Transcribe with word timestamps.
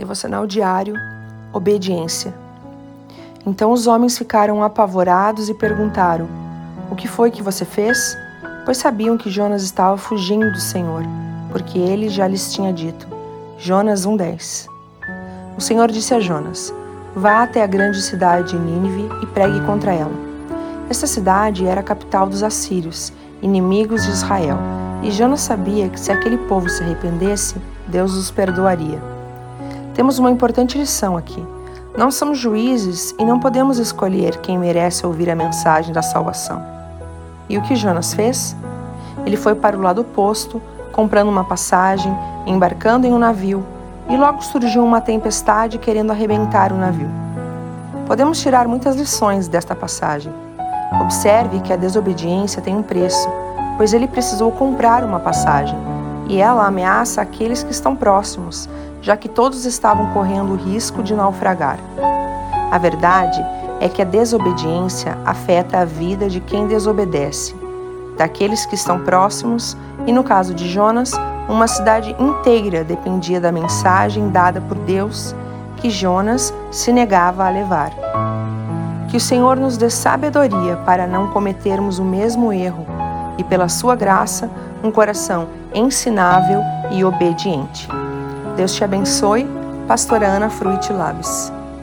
Devocional 0.00 0.46
diário 0.46 0.94
Obediência. 1.52 2.32
Então 3.44 3.70
os 3.70 3.86
homens 3.86 4.16
ficaram 4.16 4.64
apavorados 4.64 5.50
e 5.50 5.54
perguntaram: 5.54 6.26
O 6.90 6.96
que 6.96 7.06
foi 7.06 7.30
que 7.30 7.42
você 7.42 7.66
fez? 7.66 8.16
Pois 8.64 8.78
sabiam 8.78 9.18
que 9.18 9.28
Jonas 9.28 9.62
estava 9.62 9.98
fugindo 9.98 10.50
do 10.50 10.58
Senhor, 10.58 11.02
porque 11.52 11.78
ele 11.78 12.08
já 12.08 12.26
lhes 12.26 12.50
tinha 12.50 12.72
dito. 12.72 13.06
Jonas 13.58 14.06
1:10. 14.06 14.68
O 15.58 15.60
Senhor 15.60 15.90
disse 15.90 16.14
a 16.14 16.20
Jonas: 16.20 16.72
Vá 17.14 17.42
até 17.42 17.62
a 17.62 17.66
grande 17.66 18.00
cidade 18.00 18.52
de 18.52 18.58
Nínive 18.58 19.06
e 19.22 19.26
pregue 19.26 19.60
contra 19.66 19.92
ela. 19.92 20.14
Esta 20.88 21.06
cidade 21.06 21.66
era 21.66 21.80
a 21.80 21.84
capital 21.84 22.26
dos 22.26 22.42
assírios, 22.42 23.12
inimigos 23.42 24.04
de 24.04 24.12
Israel, 24.12 24.56
e 25.02 25.10
Jonas 25.10 25.40
sabia 25.42 25.90
que 25.90 26.00
se 26.00 26.10
aquele 26.10 26.38
povo 26.38 26.70
se 26.70 26.82
arrependesse, 26.82 27.60
Deus 27.86 28.14
os 28.14 28.30
perdoaria. 28.30 29.19
Temos 29.94 30.18
uma 30.18 30.30
importante 30.30 30.78
lição 30.78 31.16
aqui. 31.16 31.44
Não 31.96 32.10
somos 32.10 32.38
juízes 32.38 33.14
e 33.18 33.24
não 33.24 33.40
podemos 33.40 33.78
escolher 33.78 34.38
quem 34.38 34.58
merece 34.58 35.04
ouvir 35.04 35.28
a 35.28 35.34
mensagem 35.34 35.92
da 35.92 36.02
salvação. 36.02 36.62
E 37.48 37.58
o 37.58 37.62
que 37.62 37.74
Jonas 37.74 38.14
fez? 38.14 38.56
Ele 39.26 39.36
foi 39.36 39.54
para 39.54 39.76
o 39.76 39.80
lado 39.80 40.02
oposto, 40.02 40.62
comprando 40.92 41.28
uma 41.28 41.44
passagem, 41.44 42.16
embarcando 42.46 43.06
em 43.06 43.12
um 43.12 43.18
navio, 43.18 43.64
e 44.08 44.16
logo 44.16 44.42
surgiu 44.42 44.84
uma 44.84 45.00
tempestade 45.00 45.78
querendo 45.78 46.12
arrebentar 46.12 46.72
o 46.72 46.76
navio. 46.76 47.08
Podemos 48.06 48.40
tirar 48.40 48.66
muitas 48.66 48.96
lições 48.96 49.48
desta 49.48 49.74
passagem. 49.74 50.32
Observe 51.00 51.60
que 51.60 51.72
a 51.72 51.76
desobediência 51.76 52.62
tem 52.62 52.76
um 52.76 52.82
preço, 52.82 53.28
pois 53.76 53.92
ele 53.92 54.08
precisou 54.08 54.50
comprar 54.52 55.04
uma 55.04 55.20
passagem, 55.20 55.78
e 56.30 56.40
ela 56.40 56.64
ameaça 56.64 57.20
aqueles 57.20 57.64
que 57.64 57.72
estão 57.72 57.96
próximos, 57.96 58.68
já 59.02 59.16
que 59.16 59.28
todos 59.28 59.64
estavam 59.64 60.12
correndo 60.12 60.52
o 60.52 60.56
risco 60.56 61.02
de 61.02 61.12
naufragar. 61.12 61.80
A 62.70 62.78
verdade 62.78 63.44
é 63.80 63.88
que 63.88 64.00
a 64.00 64.04
desobediência 64.04 65.18
afeta 65.26 65.78
a 65.78 65.84
vida 65.84 66.28
de 66.28 66.38
quem 66.38 66.68
desobedece, 66.68 67.52
daqueles 68.16 68.64
que 68.64 68.76
estão 68.76 69.00
próximos, 69.00 69.76
e 70.06 70.12
no 70.12 70.22
caso 70.22 70.54
de 70.54 70.68
Jonas, 70.68 71.14
uma 71.48 71.66
cidade 71.66 72.14
inteira 72.16 72.84
dependia 72.84 73.40
da 73.40 73.50
mensagem 73.50 74.28
dada 74.30 74.60
por 74.60 74.78
Deus 74.78 75.34
que 75.78 75.90
Jonas 75.90 76.54
se 76.70 76.92
negava 76.92 77.44
a 77.44 77.50
levar. 77.50 77.90
Que 79.08 79.16
o 79.16 79.20
Senhor 79.20 79.56
nos 79.56 79.76
dê 79.76 79.90
sabedoria 79.90 80.76
para 80.86 81.08
não 81.08 81.26
cometermos 81.32 81.98
o 81.98 82.04
mesmo 82.04 82.52
erro 82.52 82.86
e, 83.40 83.44
pela 83.44 83.68
sua 83.68 83.96
graça, 83.96 84.50
um 84.84 84.90
coração 84.90 85.48
ensinável 85.74 86.62
e 86.90 87.02
obediente. 87.04 87.88
Deus 88.56 88.74
te 88.74 88.84
abençoe. 88.84 89.46
Pastora 89.88 90.28
Ana 90.28 90.50
Fruit 90.50 90.92
Labs. 90.92 91.50